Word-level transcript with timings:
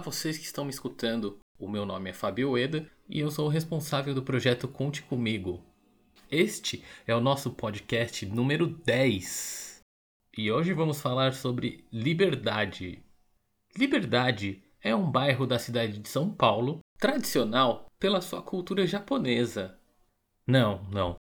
Vocês 0.00 0.38
que 0.38 0.44
estão 0.44 0.64
me 0.64 0.70
escutando. 0.70 1.38
O 1.58 1.68
meu 1.68 1.84
nome 1.84 2.08
é 2.08 2.12
Fabio 2.14 2.56
Eda 2.56 2.90
e 3.06 3.20
eu 3.20 3.30
sou 3.30 3.46
o 3.46 3.50
responsável 3.50 4.14
do 4.14 4.22
projeto 4.22 4.66
Conte 4.66 5.02
Comigo. 5.02 5.62
Este 6.30 6.82
é 7.06 7.14
o 7.14 7.20
nosso 7.20 7.50
podcast 7.50 8.24
número 8.24 8.66
10. 8.66 9.80
E 10.38 10.50
hoje 10.50 10.72
vamos 10.72 11.02
falar 11.02 11.34
sobre 11.34 11.84
liberdade. 11.92 13.04
Liberdade 13.76 14.62
é 14.82 14.96
um 14.96 15.10
bairro 15.10 15.46
da 15.46 15.58
cidade 15.58 15.98
de 15.98 16.08
São 16.08 16.30
Paulo, 16.30 16.80
tradicional 16.98 17.86
pela 17.98 18.22
sua 18.22 18.40
cultura 18.40 18.86
japonesa. 18.86 19.78
Não, 20.46 20.82
não. 20.90 21.16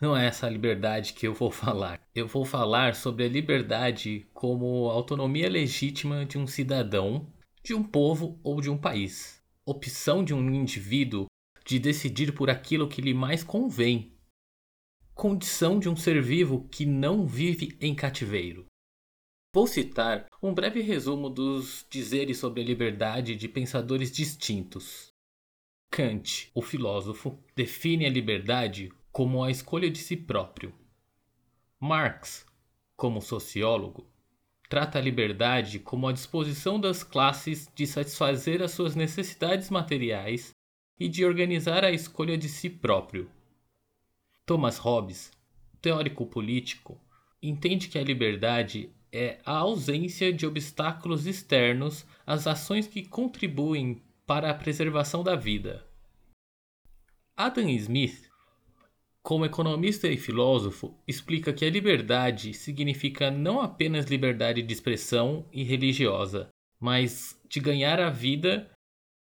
Não 0.00 0.16
é 0.16 0.26
essa 0.26 0.48
liberdade 0.48 1.12
que 1.12 1.26
eu 1.26 1.32
vou 1.32 1.52
falar. 1.52 2.00
Eu 2.12 2.26
vou 2.26 2.44
falar 2.44 2.96
sobre 2.96 3.26
a 3.26 3.28
liberdade 3.28 4.26
como 4.34 4.90
autonomia 4.90 5.48
legítima 5.48 6.26
de 6.26 6.36
um 6.36 6.48
cidadão 6.48 7.32
de 7.64 7.74
um 7.74 7.82
povo 7.82 8.38
ou 8.44 8.60
de 8.60 8.68
um 8.68 8.76
país. 8.76 9.42
Opção 9.64 10.22
de 10.22 10.34
um 10.34 10.54
indivíduo 10.54 11.24
de 11.64 11.78
decidir 11.78 12.34
por 12.34 12.50
aquilo 12.50 12.86
que 12.86 13.00
lhe 13.00 13.14
mais 13.14 13.42
convém. 13.42 14.12
Condição 15.14 15.78
de 15.78 15.88
um 15.88 15.96
ser 15.96 16.20
vivo 16.20 16.68
que 16.68 16.84
não 16.84 17.26
vive 17.26 17.74
em 17.80 17.94
cativeiro. 17.94 18.66
Vou 19.54 19.66
citar 19.66 20.26
um 20.42 20.52
breve 20.52 20.82
resumo 20.82 21.30
dos 21.30 21.86
dizeres 21.88 22.36
sobre 22.38 22.60
a 22.60 22.64
liberdade 22.64 23.34
de 23.34 23.48
pensadores 23.48 24.12
distintos. 24.12 25.08
Kant, 25.90 26.50
o 26.54 26.60
filósofo, 26.60 27.42
define 27.54 28.04
a 28.04 28.10
liberdade 28.10 28.92
como 29.10 29.42
a 29.42 29.50
escolha 29.50 29.90
de 29.90 29.98
si 29.98 30.16
próprio. 30.16 30.74
Marx, 31.80 32.44
como 32.96 33.22
sociólogo, 33.22 34.12
trata 34.74 34.98
a 34.98 35.00
liberdade 35.00 35.78
como 35.78 36.08
a 36.08 36.12
disposição 36.12 36.80
das 36.80 37.04
classes 37.04 37.70
de 37.76 37.86
satisfazer 37.86 38.60
as 38.60 38.72
suas 38.72 38.96
necessidades 38.96 39.70
materiais 39.70 40.50
e 40.98 41.08
de 41.08 41.24
organizar 41.24 41.84
a 41.84 41.92
escolha 41.92 42.36
de 42.36 42.48
si 42.48 42.68
próprio. 42.68 43.30
Thomas 44.44 44.76
Hobbes, 44.78 45.30
teórico 45.80 46.26
político, 46.26 47.00
entende 47.40 47.86
que 47.86 47.96
a 47.96 48.02
liberdade 48.02 48.90
é 49.12 49.38
a 49.46 49.58
ausência 49.58 50.32
de 50.32 50.44
obstáculos 50.44 51.24
externos 51.24 52.04
às 52.26 52.48
ações 52.48 52.88
que 52.88 53.06
contribuem 53.06 54.02
para 54.26 54.50
a 54.50 54.54
preservação 54.54 55.22
da 55.22 55.36
vida. 55.36 55.86
Adam 57.36 57.70
Smith 57.70 58.28
como 59.24 59.46
economista 59.46 60.06
e 60.06 60.18
filósofo, 60.18 60.94
explica 61.08 61.50
que 61.50 61.64
a 61.64 61.70
liberdade 61.70 62.52
significa 62.52 63.30
não 63.30 63.58
apenas 63.58 64.04
liberdade 64.04 64.60
de 64.60 64.70
expressão 64.70 65.46
e 65.50 65.64
religiosa, 65.64 66.50
mas 66.78 67.40
de 67.48 67.58
ganhar 67.58 67.98
a 67.98 68.10
vida 68.10 68.70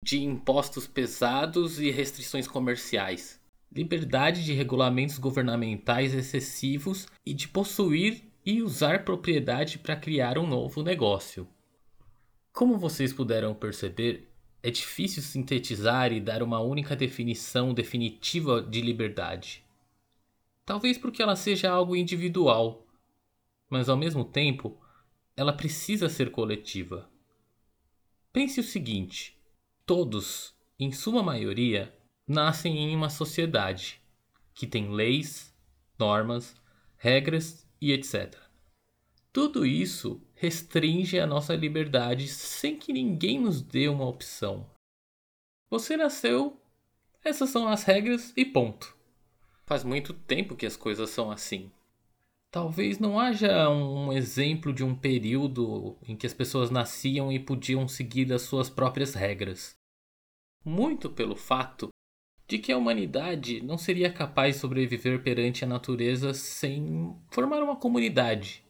de 0.03 0.21
impostos 0.21 0.89
pesados 0.89 1.79
e 1.79 1.89
restrições 1.89 2.49
comerciais, 2.49 3.41
liberdade 3.71 4.45
de 4.45 4.53
regulamentos 4.53 5.19
governamentais 5.19 6.13
excessivos 6.13 7.07
e 7.25 7.33
de 7.33 7.47
possuir 7.47 8.25
e 8.45 8.61
usar 8.61 9.05
propriedade 9.05 9.79
para 9.79 9.95
criar 9.95 10.37
um 10.37 10.49
novo 10.49 10.83
negócio. 10.83 11.47
Como 12.53 12.77
vocês 12.77 13.13
puderam 13.13 13.55
perceber, 13.55 14.29
é 14.65 14.71
difícil 14.71 15.23
sintetizar 15.23 16.13
e 16.13 16.21
dar 16.21 16.43
uma 16.43 16.59
única 16.59 16.97
definição 16.97 17.73
definitiva 17.73 18.61
de 18.61 18.81
liberdade. 18.81 19.63
Talvez 20.65 20.97
porque 20.97 21.23
ela 21.23 21.37
seja 21.37 21.71
algo 21.71 21.97
individual, 21.97 22.87
mas 23.69 23.89
ao 23.89 23.97
mesmo 23.97 24.25
tempo 24.25 24.81
ela 25.37 25.53
precisa 25.53 26.09
ser 26.09 26.31
coletiva. 26.31 27.11
Pense 28.33 28.61
o 28.61 28.65
seguinte: 28.65 29.39
todos, 29.85 30.55
em 30.79 30.93
sua 30.93 31.23
maioria, 31.23 31.97
nascem 32.27 32.79
em 32.79 32.95
uma 32.95 33.11
sociedade 33.11 34.01
que 34.55 34.67
tem 34.67 34.91
leis, 34.91 35.55
normas, 35.99 36.55
regras 36.97 37.67
e 37.81 37.93
etc. 37.93 38.39
Tudo 39.33 39.65
isso 39.65 40.23
restringe 40.35 41.19
a 41.19 41.27
nossa 41.27 41.55
liberdade 41.55 42.29
sem 42.29 42.77
que 42.79 42.93
ninguém 42.93 43.41
nos 43.41 43.63
dê 43.63 43.89
uma 43.89 44.07
opção. 44.07 44.71
Você 45.71 45.97
nasceu, 45.97 46.61
essas 47.25 47.49
são 47.49 47.67
as 47.67 47.85
regras 47.85 48.33
e 48.37 48.45
ponto. 48.45 48.95
Faz 49.73 49.85
muito 49.85 50.13
tempo 50.13 50.55
que 50.55 50.67
as 50.67 50.77
coisas 50.77 51.09
são 51.09 51.31
assim. 51.31 51.73
Talvez 52.51 52.99
não 52.99 53.19
haja 53.19 53.71
um 53.71 54.13
exemplo 54.13 54.71
de 54.71 54.85
um 54.85 54.95
período 54.95 55.97
em 56.07 56.15
que 56.15 56.27
as 56.27 56.35
pessoas 56.35 56.71
nasciam 56.71 57.33
e 57.33 57.39
podiam 57.39 57.89
seguir 57.89 58.31
as 58.35 58.43
suas 58.43 58.69
próprias 58.69 59.15
regras. 59.15 59.75
Muito 60.63 61.09
pelo 61.09 61.35
fato 61.35 61.89
de 62.47 62.59
que 62.59 62.71
a 62.71 62.77
humanidade 62.77 63.63
não 63.63 63.79
seria 63.79 64.13
capaz 64.13 64.57
de 64.57 64.61
sobreviver 64.61 65.23
perante 65.23 65.65
a 65.65 65.67
natureza 65.67 66.35
sem 66.35 67.17
formar 67.31 67.63
uma 67.63 67.77
comunidade. 67.77 68.63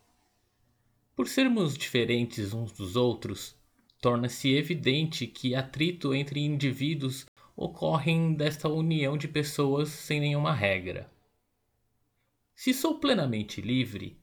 Por 1.16 1.26
sermos 1.26 1.76
diferentes 1.76 2.54
uns 2.54 2.70
dos 2.70 2.94
outros, 2.94 3.56
torna-se 4.00 4.54
evidente 4.54 5.26
que 5.26 5.56
atrito 5.56 6.14
entre 6.14 6.38
indivíduos 6.38 7.26
ocorrem 7.56 8.34
desta 8.34 8.68
união 8.68 9.16
de 9.16 9.28
pessoas 9.28 9.88
sem 9.88 10.20
nenhuma 10.20 10.52
regra. 10.54 11.10
Se 12.54 12.72
sou 12.72 12.98
plenamente 12.98 13.60
livre, 13.60 14.20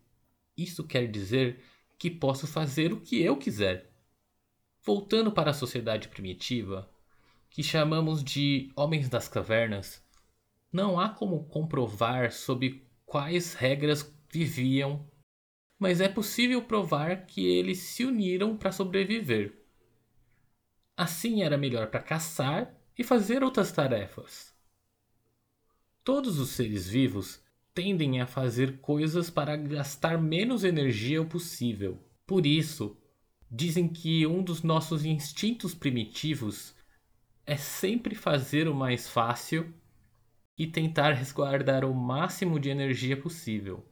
isso 0.57 0.85
quer 0.85 1.07
dizer 1.07 1.63
que 1.97 2.09
posso 2.09 2.47
fazer 2.47 2.93
o 2.93 3.01
que 3.01 3.21
eu 3.21 3.37
quiser. 3.37 3.91
Voltando 4.81 5.31
para 5.31 5.51
a 5.51 5.53
sociedade 5.53 6.07
primitiva, 6.07 6.89
que 7.49 7.61
chamamos 7.61 8.23
de 8.23 8.71
homens 8.75 9.09
das 9.09 9.27
cavernas, 9.27 10.03
não 10.71 10.99
há 10.99 11.09
como 11.09 11.45
comprovar 11.45 12.31
sob 12.31 12.81
quais 13.05 13.53
regras 13.53 14.15
viviam, 14.31 15.09
mas 15.77 15.99
é 15.99 16.07
possível 16.07 16.61
provar 16.61 17.25
que 17.25 17.45
eles 17.45 17.79
se 17.79 18.05
uniram 18.05 18.55
para 18.55 18.71
sobreviver. 18.71 19.65
Assim 20.95 21.43
era 21.43 21.57
melhor 21.57 21.87
para 21.87 22.03
caçar 22.03 22.78
e 22.99 23.03
fazer 23.03 23.45
outras 23.45 23.71
tarefas. 23.71 24.53
Todos 26.03 26.37
os 26.37 26.49
seres 26.49 26.85
vivos 26.85 27.41
tendem 27.73 28.19
a 28.19 28.27
fazer 28.27 28.79
coisas 28.79 29.29
para 29.29 29.55
gastar 29.55 30.21
menos 30.21 30.65
energia 30.65 31.23
possível. 31.23 31.97
Por 32.27 32.45
isso, 32.45 32.97
dizem 33.49 33.87
que 33.87 34.27
um 34.27 34.43
dos 34.43 34.63
nossos 34.63 35.05
instintos 35.05 35.73
primitivos 35.73 36.75
é 37.45 37.55
sempre 37.55 38.15
fazer 38.15 38.67
o 38.67 38.75
mais 38.75 39.07
fácil 39.07 39.73
e 40.57 40.67
tentar 40.67 41.13
resguardar 41.13 41.85
o 41.85 41.95
máximo 41.95 42.59
de 42.59 42.67
energia 42.67 43.15
possível, 43.15 43.89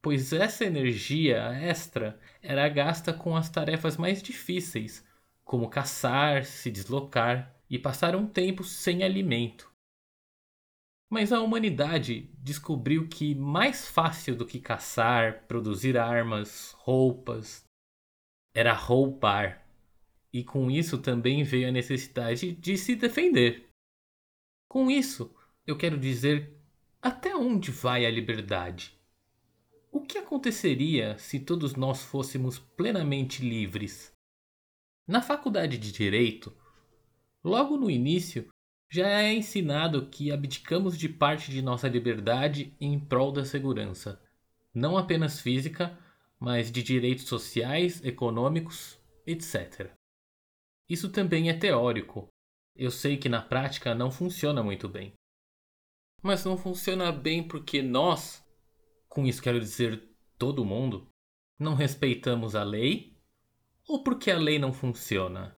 pois 0.00 0.32
essa 0.32 0.64
energia 0.64 1.52
extra 1.60 2.18
era 2.40 2.66
gasta 2.70 3.12
com 3.12 3.36
as 3.36 3.50
tarefas 3.50 3.98
mais 3.98 4.22
difíceis, 4.22 5.04
como 5.44 5.68
caçar, 5.68 6.46
se 6.46 6.70
deslocar 6.70 7.55
e 7.68 7.78
passaram 7.78 8.20
um 8.20 8.26
tempo 8.26 8.62
sem 8.64 9.02
alimento. 9.02 9.72
Mas 11.08 11.32
a 11.32 11.40
humanidade 11.40 12.30
descobriu 12.38 13.08
que 13.08 13.34
mais 13.34 13.88
fácil 13.88 14.34
do 14.34 14.44
que 14.44 14.58
caçar, 14.58 15.46
produzir 15.46 15.96
armas, 15.96 16.72
roupas, 16.78 17.64
era 18.54 18.72
roubar. 18.72 19.64
E 20.32 20.42
com 20.42 20.70
isso 20.70 20.98
também 20.98 21.44
veio 21.44 21.68
a 21.68 21.72
necessidade 21.72 22.52
de 22.52 22.76
se 22.76 22.96
defender. 22.96 23.68
Com 24.68 24.90
isso, 24.90 25.34
eu 25.66 25.76
quero 25.76 25.96
dizer 25.96 26.56
até 27.00 27.36
onde 27.36 27.70
vai 27.70 28.04
a 28.04 28.10
liberdade? 28.10 28.98
O 29.92 30.00
que 30.00 30.18
aconteceria 30.18 31.16
se 31.18 31.38
todos 31.38 31.74
nós 31.76 32.02
fôssemos 32.02 32.58
plenamente 32.58 33.48
livres? 33.48 34.12
Na 35.06 35.22
faculdade 35.22 35.78
de 35.78 35.92
Direito, 35.92 36.52
Logo 37.46 37.76
no 37.76 37.88
início, 37.88 38.52
já 38.90 39.22
é 39.22 39.32
ensinado 39.32 40.08
que 40.08 40.32
abdicamos 40.32 40.98
de 40.98 41.08
parte 41.08 41.52
de 41.52 41.62
nossa 41.62 41.86
liberdade 41.86 42.74
em 42.80 42.98
prol 42.98 43.30
da 43.30 43.44
segurança, 43.44 44.20
não 44.74 44.98
apenas 44.98 45.38
física, 45.38 45.96
mas 46.40 46.72
de 46.72 46.82
direitos 46.82 47.26
sociais, 47.28 48.04
econômicos, 48.04 48.98
etc. 49.24 49.92
Isso 50.88 51.08
também 51.08 51.48
é 51.48 51.56
teórico. 51.56 52.26
Eu 52.74 52.90
sei 52.90 53.16
que 53.16 53.28
na 53.28 53.40
prática 53.40 53.94
não 53.94 54.10
funciona 54.10 54.60
muito 54.60 54.88
bem. 54.88 55.12
Mas 56.20 56.44
não 56.44 56.58
funciona 56.58 57.12
bem 57.12 57.46
porque 57.46 57.80
nós, 57.80 58.44
com 59.08 59.24
isso 59.24 59.40
quero 59.40 59.60
dizer 59.60 60.02
todo 60.36 60.64
mundo, 60.64 61.06
não 61.56 61.76
respeitamos 61.76 62.56
a 62.56 62.64
lei 62.64 63.16
ou 63.86 64.02
porque 64.02 64.32
a 64.32 64.36
lei 64.36 64.58
não 64.58 64.72
funciona? 64.72 65.56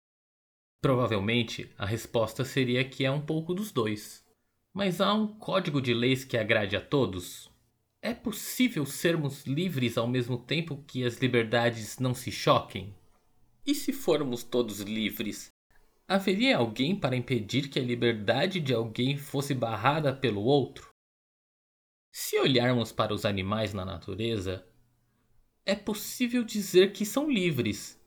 Provavelmente 0.80 1.72
a 1.76 1.84
resposta 1.84 2.44
seria 2.44 2.84
que 2.84 3.04
é 3.04 3.10
um 3.10 3.20
pouco 3.20 3.52
dos 3.52 3.72
dois. 3.72 4.24
Mas 4.72 5.00
há 5.00 5.12
um 5.12 5.26
código 5.26 5.82
de 5.82 5.92
leis 5.92 6.24
que 6.24 6.36
agrade 6.36 6.76
a 6.76 6.80
todos? 6.80 7.50
É 8.00 8.14
possível 8.14 8.86
sermos 8.86 9.44
livres 9.44 9.98
ao 9.98 10.06
mesmo 10.06 10.38
tempo 10.38 10.84
que 10.86 11.04
as 11.04 11.18
liberdades 11.18 11.98
não 11.98 12.14
se 12.14 12.30
choquem? 12.30 12.94
E 13.66 13.74
se 13.74 13.92
formos 13.92 14.44
todos 14.44 14.80
livres, 14.80 15.52
haveria 16.06 16.56
alguém 16.56 16.94
para 16.94 17.16
impedir 17.16 17.68
que 17.68 17.78
a 17.78 17.82
liberdade 17.82 18.60
de 18.60 18.72
alguém 18.72 19.16
fosse 19.16 19.52
barrada 19.52 20.14
pelo 20.14 20.42
outro? 20.42 20.88
Se 22.12 22.38
olharmos 22.38 22.92
para 22.92 23.12
os 23.12 23.24
animais 23.24 23.74
na 23.74 23.84
natureza, 23.84 24.64
é 25.66 25.74
possível 25.74 26.44
dizer 26.44 26.92
que 26.92 27.04
são 27.04 27.28
livres, 27.28 28.00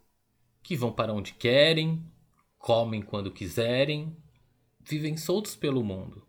que 0.63 0.75
vão 0.75 0.91
para 0.91 1.13
onde 1.13 1.33
querem, 1.33 2.03
comem 2.61 3.01
quando 3.01 3.31
quiserem, 3.31 4.15
vivem 4.79 5.17
soltos 5.17 5.55
pelo 5.55 5.83
mundo. 5.83 6.25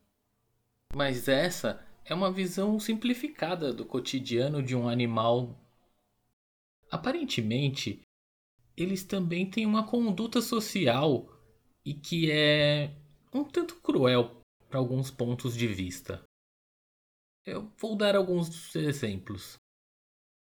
Mas 0.94 1.28
essa 1.28 1.86
é 2.04 2.14
uma 2.14 2.32
visão 2.32 2.80
simplificada 2.80 3.72
do 3.72 3.84
cotidiano 3.84 4.62
de 4.62 4.74
um 4.74 4.88
animal. 4.88 5.58
Aparentemente, 6.90 8.02
eles 8.76 9.04
também 9.04 9.48
têm 9.48 9.66
uma 9.66 9.86
conduta 9.86 10.40
social 10.40 11.28
e 11.84 11.94
que 11.94 12.30
é 12.30 12.96
um 13.32 13.44
tanto 13.44 13.76
cruel 13.76 14.40
para 14.68 14.78
alguns 14.78 15.10
pontos 15.10 15.54
de 15.54 15.66
vista. 15.66 16.22
Eu 17.44 17.70
vou 17.78 17.96
dar 17.96 18.14
alguns 18.14 18.74
exemplos. 18.74 19.56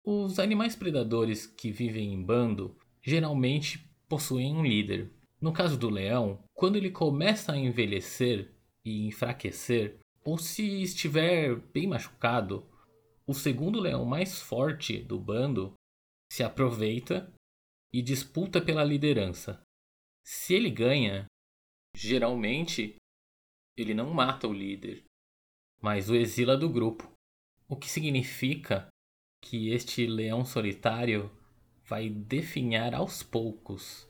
Os 0.04 0.40
animais 0.40 0.76
predadores 0.76 1.48
que 1.48 1.72
vivem 1.72 2.14
em 2.14 2.24
bando 2.24 2.78
geralmente 3.02 3.90
possuem 4.08 4.54
um 4.54 4.64
líder. 4.64 5.12
No 5.42 5.52
caso 5.54 5.78
do 5.78 5.90
leão, 5.90 6.44
quando 6.54 6.76
ele 6.76 6.90
começa 6.90 7.52
a 7.52 7.58
envelhecer 7.58 8.54
e 8.84 9.06
enfraquecer, 9.08 10.00
ou 10.24 10.38
se 10.38 10.82
estiver 10.82 11.56
bem 11.56 11.88
machucado, 11.88 12.68
o 13.28 13.34
segundo 13.34 13.80
leão 13.80 14.06
mais 14.06 14.42
forte 14.42 15.00
do 15.00 15.20
bando 15.20 15.74
se 16.32 16.44
aproveita 16.44 17.32
e 17.94 18.02
disputa 18.02 18.62
pela 18.62 18.84
liderança. 18.84 19.62
Se 20.24 20.54
ele 20.54 20.70
ganha, 20.70 21.26
geralmente 21.96 22.96
ele 23.78 23.94
não 23.94 24.14
mata 24.14 24.48
o 24.48 24.54
líder, 24.54 25.04
mas 25.82 26.10
o 26.10 26.16
exila 26.16 26.58
do 26.58 26.70
grupo, 26.70 27.12
o 27.68 27.76
que 27.76 27.90
significa 27.90 28.88
que 29.42 29.70
este 29.70 30.08
leão 30.08 30.44
solitário 30.44 31.32
vai 31.84 32.10
definhar 32.10 32.96
aos 32.96 33.22
poucos, 33.22 34.10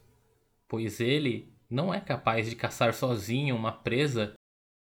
pois 0.68 1.00
ele 1.00 1.54
não 1.70 1.94
é 1.94 2.00
capaz 2.00 2.50
de 2.50 2.56
caçar 2.56 2.94
sozinho 2.94 3.56
uma 3.56 3.72
presa 3.72 4.34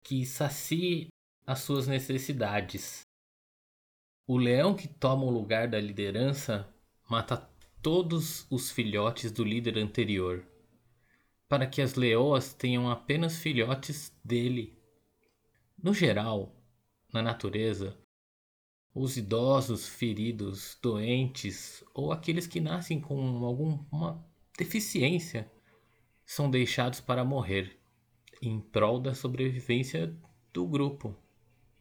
que 0.04 0.26
sacie 0.26 1.08
as 1.46 1.60
suas 1.60 1.88
necessidades. 1.88 3.02
O 4.26 4.38
leão 4.38 4.76
que 4.76 4.88
toma 4.88 5.26
o 5.26 5.30
lugar 5.30 5.68
da 5.68 5.80
liderança 5.80 6.68
mata 7.10 7.38
todos 7.82 8.48
os 8.50 8.72
filhotes 8.72 9.32
do 9.32 9.44
líder 9.44 9.78
anterior, 9.78 10.46
para 11.50 11.68
que 11.68 11.82
as 11.82 11.96
leoas 11.96 12.54
tenham 12.54 12.90
apenas 12.90 13.38
filhotes 13.38 14.16
dele. 14.24 14.78
No 15.82 15.94
geral, 15.94 16.56
na 17.12 17.22
natureza, 17.22 17.98
os 18.94 19.18
idosos, 19.18 19.88
feridos, 19.88 20.78
doentes 20.82 21.84
ou 21.94 22.12
aqueles 22.12 22.46
que 22.46 22.60
nascem 22.60 23.00
com 23.00 23.44
alguma 23.44 24.24
deficiência 24.58 25.52
são 26.32 26.50
deixados 26.50 27.02
para 27.02 27.26
morrer 27.26 27.78
em 28.42 28.58
prol 28.58 29.02
da 29.02 29.14
sobrevivência 29.14 30.18
do 30.54 30.66
grupo. 30.66 31.14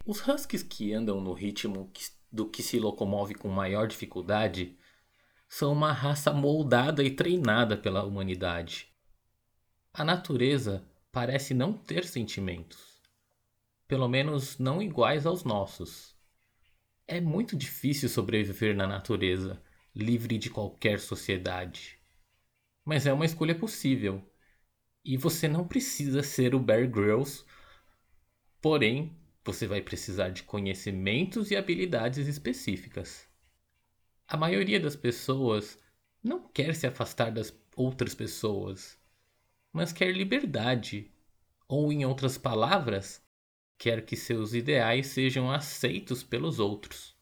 Os 0.05 0.27
huskies 0.27 0.61
que 0.61 0.93
andam 0.93 1.21
no 1.21 1.33
ritmo 1.33 1.89
do 2.33 2.51
que 2.51 2.61
se 2.61 2.77
locomove 2.81 3.33
com 3.33 3.49
maior 3.49 3.87
dificuldade 3.87 4.77
são 5.49 5.73
uma 5.73 5.93
raça 5.93 6.33
moldada 6.33 7.05
e 7.05 7.13
treinada 7.13 7.77
pela 7.77 8.03
humanidade. 8.03 8.93
A 9.95 10.05
natureza 10.05 10.85
parece 11.13 11.55
não 11.55 11.73
ter 11.73 12.05
sentimentos, 12.05 13.01
pelo 13.87 14.09
menos 14.09 14.59
não 14.59 14.83
iguais 14.83 15.27
aos 15.27 15.45
nossos. 15.45 16.17
É 17.07 17.21
muito 17.21 17.55
difícil 17.55 18.09
sobreviver 18.09 18.75
na 18.75 18.89
natureza, 18.89 19.63
livre 19.95 20.37
de 20.39 20.51
qualquer 20.51 20.99
sociedade. 20.99 22.01
Mas 22.85 23.07
é 23.07 23.13
uma 23.13 23.25
escolha 23.25 23.55
possível. 23.55 24.29
E 25.05 25.17
você 25.17 25.49
não 25.49 25.67
precisa 25.67 26.23
ser 26.23 26.55
o 26.55 26.61
Bear 26.61 26.89
Grylls, 26.89 27.45
porém, 28.61 29.17
você 29.45 29.67
vai 29.67 29.81
precisar 29.81 30.29
de 30.29 30.43
conhecimentos 30.43 31.51
e 31.51 31.57
habilidades 31.57 32.29
específicas. 32.29 33.27
A 34.29 34.37
maioria 34.37 34.79
das 34.79 34.95
pessoas 34.95 35.79
não 36.23 36.47
quer 36.47 36.75
se 36.75 36.87
afastar 36.87 37.31
das 37.31 37.53
outras 37.75 38.15
pessoas, 38.15 38.99
mas 39.73 39.93
quer 39.93 40.13
liberdade, 40.13 41.11
ou 41.67 41.93
em 41.93 42.05
outras 42.05 42.37
palavras, 42.37 43.25
quer 43.79 44.05
que 44.05 44.17
seus 44.17 44.53
ideais 44.53 45.07
sejam 45.07 45.51
aceitos 45.51 46.23
pelos 46.23 46.59
outros. 46.59 47.17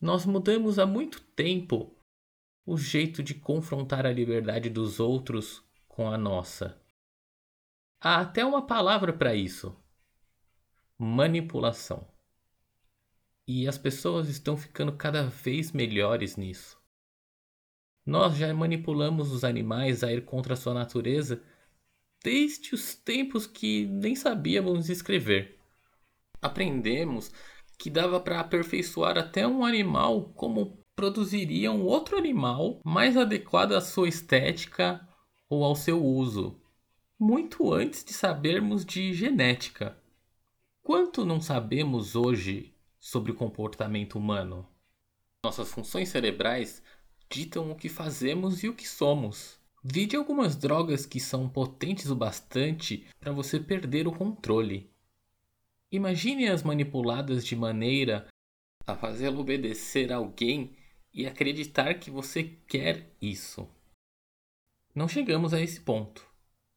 Nós 0.00 0.26
mudamos 0.26 0.78
há 0.78 0.86
muito 0.86 1.20
tempo 1.20 1.96
o 2.66 2.76
jeito 2.76 3.22
de 3.22 3.34
confrontar 3.34 4.04
a 4.04 4.12
liberdade 4.12 4.68
dos 4.68 4.98
outros 4.98 5.62
com 5.90 6.08
a 6.08 6.16
nossa. 6.16 6.80
Há 8.00 8.20
até 8.20 8.44
uma 8.44 8.66
palavra 8.66 9.12
para 9.12 9.34
isso: 9.34 9.76
manipulação. 10.96 12.08
E 13.46 13.68
as 13.68 13.76
pessoas 13.76 14.28
estão 14.28 14.56
ficando 14.56 14.92
cada 14.96 15.24
vez 15.24 15.72
melhores 15.72 16.36
nisso. 16.36 16.80
Nós 18.06 18.36
já 18.36 18.52
manipulamos 18.54 19.30
os 19.32 19.44
animais 19.44 20.02
a 20.02 20.12
ir 20.12 20.24
contra 20.24 20.54
a 20.54 20.56
sua 20.56 20.72
natureza 20.72 21.42
desde 22.22 22.74
os 22.74 22.94
tempos 22.94 23.46
que 23.46 23.86
nem 23.86 24.14
sabíamos 24.14 24.88
escrever. 24.88 25.58
Aprendemos 26.40 27.30
que 27.76 27.90
dava 27.90 28.20
para 28.20 28.40
aperfeiçoar 28.40 29.18
até 29.18 29.46
um 29.46 29.64
animal 29.64 30.32
como 30.34 30.78
produziria 30.94 31.72
um 31.72 31.84
outro 31.84 32.16
animal 32.16 32.80
mais 32.84 33.16
adequado 33.16 33.72
à 33.72 33.80
sua 33.80 34.08
estética 34.08 35.06
ou 35.50 35.64
ao 35.64 35.74
seu 35.74 36.02
uso, 36.02 36.56
muito 37.18 37.72
antes 37.74 38.04
de 38.04 38.12
sabermos 38.12 38.84
de 38.84 39.12
genética. 39.12 39.98
Quanto 40.80 41.26
não 41.26 41.40
sabemos 41.40 42.14
hoje 42.14 42.72
sobre 43.00 43.32
o 43.32 43.34
comportamento 43.34 44.16
humano? 44.16 44.66
Nossas 45.44 45.70
funções 45.72 46.08
cerebrais 46.08 46.80
ditam 47.28 47.70
o 47.70 47.74
que 47.74 47.88
fazemos 47.88 48.62
e 48.62 48.68
o 48.68 48.74
que 48.74 48.86
somos. 48.86 49.58
Vide 49.82 50.14
algumas 50.14 50.54
drogas 50.56 51.04
que 51.04 51.18
são 51.18 51.48
potentes 51.48 52.10
o 52.10 52.14
bastante 52.14 53.08
para 53.18 53.32
você 53.32 53.58
perder 53.58 54.06
o 54.06 54.12
controle. 54.12 54.88
Imagine 55.90 56.48
as 56.48 56.62
manipuladas 56.62 57.44
de 57.44 57.56
maneira 57.56 58.28
a 58.86 58.94
fazê-lo 58.94 59.40
obedecer 59.40 60.12
a 60.12 60.16
alguém 60.16 60.76
e 61.12 61.26
acreditar 61.26 61.94
que 61.94 62.10
você 62.10 62.44
quer 62.44 63.12
isso. 63.20 63.68
Não 65.00 65.08
chegamos 65.08 65.54
a 65.54 65.60
esse 65.62 65.80
ponto, 65.80 66.30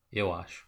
eu 0.10 0.34
acho. 0.34 0.66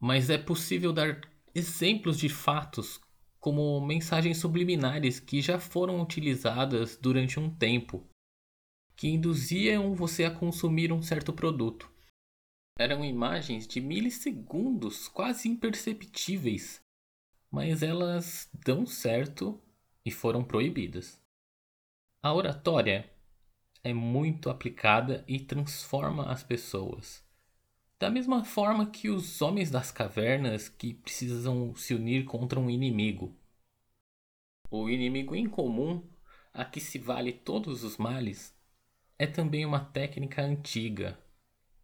Mas 0.00 0.30
é 0.30 0.38
possível 0.38 0.94
dar 0.94 1.20
exemplos 1.54 2.18
de 2.18 2.30
fatos 2.30 2.98
como 3.38 3.78
mensagens 3.84 4.38
subliminares 4.38 5.20
que 5.20 5.42
já 5.42 5.60
foram 5.60 6.00
utilizadas 6.00 6.96
durante 6.96 7.38
um 7.38 7.54
tempo 7.54 8.08
que 8.96 9.08
induziam 9.08 9.94
você 9.94 10.24
a 10.24 10.30
consumir 10.30 10.90
um 10.90 11.02
certo 11.02 11.34
produto. 11.34 11.92
Eram 12.78 13.04
imagens 13.04 13.66
de 13.66 13.78
milissegundos, 13.78 15.06
quase 15.06 15.50
imperceptíveis, 15.50 16.82
mas 17.50 17.82
elas 17.82 18.48
dão 18.54 18.86
certo 18.86 19.62
e 20.02 20.10
foram 20.10 20.42
proibidas. 20.42 21.20
A 22.22 22.32
oratória 22.32 23.17
é 23.82 23.92
muito 23.92 24.50
aplicada 24.50 25.24
e 25.26 25.40
transforma 25.40 26.30
as 26.30 26.42
pessoas. 26.42 27.24
Da 27.98 28.10
mesma 28.10 28.44
forma 28.44 28.86
que 28.86 29.08
os 29.08 29.42
homens 29.42 29.70
das 29.70 29.90
cavernas 29.90 30.68
que 30.68 30.94
precisam 30.94 31.74
se 31.74 31.94
unir 31.94 32.24
contra 32.24 32.60
um 32.60 32.70
inimigo. 32.70 33.34
O 34.70 34.88
inimigo 34.88 35.34
em 35.34 35.48
comum, 35.48 36.02
a 36.52 36.64
que 36.64 36.80
se 36.80 36.98
vale 36.98 37.32
todos 37.32 37.82
os 37.82 37.96
males, 37.96 38.54
é 39.18 39.26
também 39.26 39.66
uma 39.66 39.80
técnica 39.80 40.42
antiga, 40.42 41.18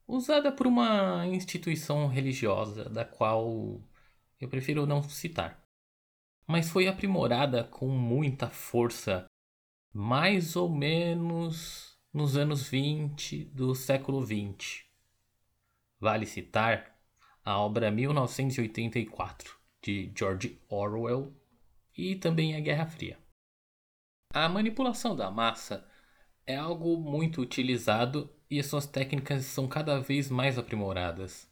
usada 0.06 0.52
por 0.52 0.66
uma 0.66 1.26
instituição 1.26 2.06
religiosa 2.06 2.88
da 2.88 3.04
qual 3.04 3.80
eu 4.40 4.48
prefiro 4.48 4.86
não 4.86 5.02
citar. 5.02 5.64
Mas 6.46 6.68
foi 6.68 6.86
aprimorada 6.86 7.64
com 7.64 7.88
muita 7.88 8.50
força, 8.50 9.26
mais 9.94 10.56
ou 10.56 10.68
menos 10.68 11.96
nos 12.12 12.36
anos 12.36 12.68
20 12.68 13.44
do 13.44 13.76
século 13.76 14.20
20. 14.24 14.84
Vale 16.00 16.26
citar 16.26 16.98
a 17.44 17.60
obra 17.60 17.92
1984 17.92 19.56
de 19.80 20.10
George 20.12 20.60
Orwell 20.68 21.32
e 21.96 22.16
também 22.16 22.56
a 22.56 22.60
Guerra 22.60 22.86
Fria. 22.86 23.16
A 24.30 24.48
manipulação 24.48 25.14
da 25.14 25.30
massa 25.30 25.88
é 26.44 26.56
algo 26.56 26.96
muito 26.96 27.40
utilizado 27.40 28.28
e 28.50 28.58
as 28.58 28.66
suas 28.66 28.88
técnicas 28.88 29.44
são 29.44 29.68
cada 29.68 30.00
vez 30.00 30.28
mais 30.28 30.58
aprimoradas. 30.58 31.48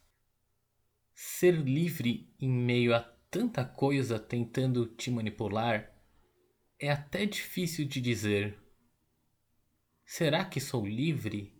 Ser 1.15 1.53
livre 1.53 2.35
em 2.37 2.49
meio 2.49 2.93
a 2.93 2.99
tanta 3.31 3.63
coisa 3.63 4.19
tentando 4.19 4.85
te 4.85 5.09
manipular 5.09 5.92
é 6.83 6.91
até 6.91 7.25
difícil 7.25 7.85
de 7.85 8.01
dizer. 8.01 8.59
Será 10.05 10.43
que 10.43 10.59
sou 10.59 10.85
livre? 10.85 11.53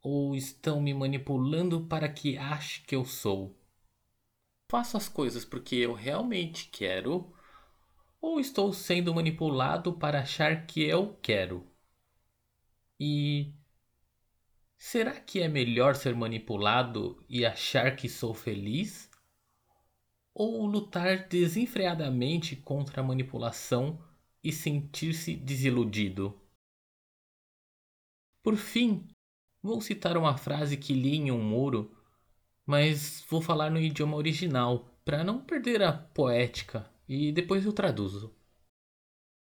Ou 0.00 0.34
estão 0.34 0.80
me 0.80 0.94
manipulando 0.94 1.86
para 1.86 2.08
que 2.08 2.38
ache 2.38 2.80
que 2.80 2.96
eu 2.96 3.04
sou? 3.04 3.54
Faço 4.70 4.96
as 4.96 5.10
coisas 5.10 5.44
porque 5.44 5.76
eu 5.76 5.92
realmente 5.92 6.70
quero? 6.70 7.34
Ou 8.18 8.40
estou 8.40 8.72
sendo 8.72 9.14
manipulado 9.14 9.92
para 9.92 10.20
achar 10.20 10.66
que 10.66 10.82
eu 10.82 11.14
quero? 11.20 11.70
E 12.98 13.52
será 14.78 15.20
que 15.20 15.42
é 15.42 15.48
melhor 15.48 15.96
ser 15.96 16.14
manipulado 16.14 17.22
e 17.28 17.44
achar 17.44 17.94
que 17.94 18.08
sou 18.08 18.32
feliz? 18.32 19.10
Ou 20.32 20.64
lutar 20.64 21.28
desenfreadamente 21.28 22.56
contra 22.56 23.02
a 23.02 23.04
manipulação 23.04 24.02
e 24.46 24.52
sentir-se 24.52 25.34
desiludido? 25.34 26.40
Por 28.44 28.56
fim, 28.56 29.08
vou 29.60 29.80
citar 29.80 30.16
uma 30.16 30.36
frase 30.36 30.76
que 30.76 30.92
li 30.92 31.16
em 31.16 31.32
um 31.32 31.42
muro, 31.42 31.92
mas 32.64 33.24
vou 33.28 33.42
falar 33.42 33.72
no 33.72 33.80
idioma 33.80 34.16
original 34.16 34.88
para 35.04 35.24
não 35.24 35.44
perder 35.44 35.82
a 35.82 35.92
poética 35.92 36.88
e 37.08 37.32
depois 37.32 37.64
eu 37.66 37.72
traduzo. 37.72 38.32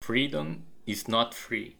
Freedom 0.01 0.61
is 0.87 1.07
not 1.07 1.35
free. 1.35 1.77